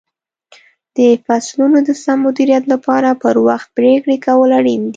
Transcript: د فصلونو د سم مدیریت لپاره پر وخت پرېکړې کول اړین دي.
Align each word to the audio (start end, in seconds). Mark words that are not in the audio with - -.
د 0.97 0.99
فصلونو 1.25 1.77
د 1.87 1.89
سم 2.03 2.17
مدیریت 2.25 2.63
لپاره 2.73 3.09
پر 3.23 3.35
وخت 3.47 3.67
پرېکړې 3.77 4.17
کول 4.25 4.49
اړین 4.59 4.81
دي. 4.85 4.89